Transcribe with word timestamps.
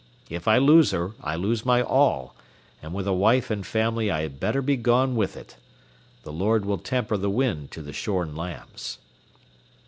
If 0.31 0.47
I 0.47 0.57
lose 0.57 0.89
her, 0.93 1.11
I 1.21 1.35
lose 1.35 1.63
my 1.63 1.83
all, 1.83 2.35
and 2.81 2.91
with 2.91 3.05
a 3.05 3.13
wife 3.13 3.51
and 3.51 3.63
family 3.63 4.09
I 4.09 4.21
had 4.21 4.39
better 4.39 4.63
be 4.63 4.75
gone 4.75 5.15
with 5.15 5.37
it. 5.37 5.57
The 6.23 6.33
Lord 6.33 6.65
will 6.65 6.79
temper 6.79 7.17
the 7.17 7.29
wind 7.29 7.69
to 7.73 7.83
the 7.83 7.93
shorn 7.93 8.35
lambs." 8.35 8.97